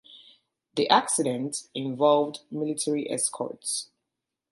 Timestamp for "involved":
1.75-2.39